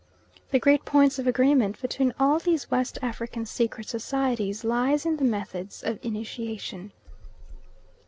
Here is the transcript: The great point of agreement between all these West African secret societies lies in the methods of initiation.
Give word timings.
The 0.49 0.57
great 0.57 0.83
point 0.83 1.19
of 1.19 1.27
agreement 1.27 1.79
between 1.79 2.11
all 2.19 2.39
these 2.39 2.71
West 2.71 2.97
African 3.03 3.45
secret 3.45 3.87
societies 3.87 4.63
lies 4.63 5.05
in 5.05 5.17
the 5.17 5.23
methods 5.23 5.83
of 5.83 5.99
initiation. 6.03 6.91